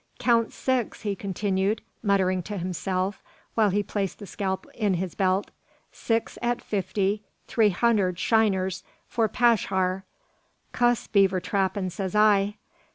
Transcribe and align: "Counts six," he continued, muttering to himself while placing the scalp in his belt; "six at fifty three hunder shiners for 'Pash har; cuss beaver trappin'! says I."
"Counts 0.17 0.55
six," 0.55 1.03
he 1.03 1.15
continued, 1.15 1.83
muttering 2.01 2.41
to 2.41 2.57
himself 2.57 3.21
while 3.53 3.71
placing 3.85 4.17
the 4.17 4.25
scalp 4.25 4.65
in 4.73 4.95
his 4.95 5.13
belt; 5.13 5.51
"six 5.91 6.39
at 6.41 6.59
fifty 6.59 7.21
three 7.45 7.69
hunder 7.69 8.11
shiners 8.17 8.83
for 9.07 9.27
'Pash 9.27 9.67
har; 9.67 10.03
cuss 10.71 11.05
beaver 11.05 11.39
trappin'! 11.39 11.91
says 11.91 12.15
I." 12.15 12.55